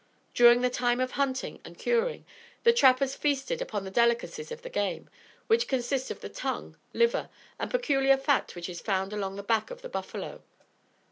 During 0.33 0.61
the 0.61 0.71
time 0.71 0.99
of 0.99 1.11
hunting 1.11 1.61
and 1.63 1.77
curing, 1.77 2.25
the 2.63 2.73
trappers 2.73 3.13
feasted 3.13 3.61
upon 3.61 3.83
the 3.83 3.91
delicacies 3.91 4.51
of 4.51 4.63
the 4.63 4.69
game, 4.71 5.11
which 5.45 5.67
consist 5.67 6.09
of 6.09 6.21
the 6.21 6.27
tongue, 6.27 6.75
liver 6.91 7.29
and 7.59 7.69
peculiar 7.69 8.17
fat 8.17 8.55
which 8.55 8.67
is 8.67 8.81
found 8.81 9.13
along 9.13 9.35
the 9.35 9.43
back 9.43 9.69
of 9.69 9.83
the 9.83 9.89
buffalo. 9.89 10.41